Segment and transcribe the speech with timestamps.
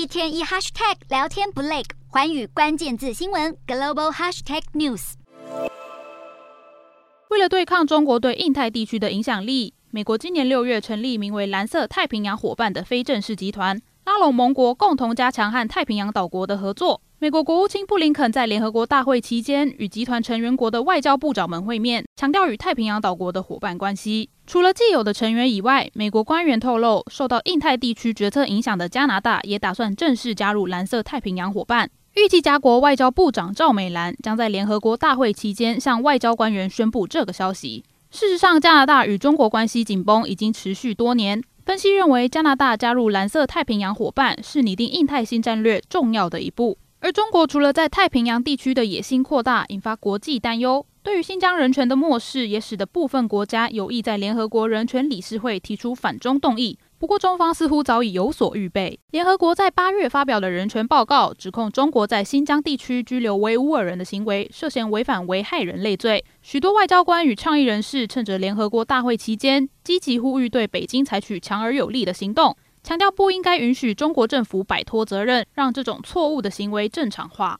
[0.00, 5.12] 一天一 hashtag 聊天不累，环宇关键字新闻 global hashtag news。
[7.28, 17.02] 为了对抗中国对印太地区的影响力，美国今年六月成立名为“蓝色太平洋伙伴”的非正式集团，拉拢盟国共同加强和太平洋岛国的合作。
[17.18, 24.30] 美国国务卿布林肯在联合国大会期间与集团成员国的外交部长们会面，强调与太平洋岛国的伙伴关系。
[24.50, 31.88] 除了既有的成员以外，美国官员透露，受到印太地区决策影响的加拿大也打算正式加入蓝色太平洋伙伴。
[32.16, 37.84] 预计加国外交部长赵美兰将在联合国大会期间向外交官员宣布这个消息。
[38.10, 41.40] 事实上，加拿大与中国关系紧绷已经持续多年。
[41.64, 46.76] 分析认为，加拿大加入蓝色太平洋伙伴是拟定印太新战略重要的一步。
[46.98, 56.78] 而中国除了在太平洋地区的野心扩大，引发国际担忧，对于新疆人权的漠视，也使得部分国家有意在联合国人权理事会提出反中动议。
[56.98, 59.00] 不过，中方似乎早已有所预备。
[59.12, 66.22] 联合国在八月发表的人权报告，指控中国在新疆地区拘留维吾尔人的行为涉嫌违反危害人类罪。
[66.42, 72.54] 许多外交官与倡议人士趁着联合国大会期间，积极呼吁对北京采取强而有力的行动。
[72.82, 77.58] 强调不应该允许中国政府摆脱责任，让这种错误的行为正常化。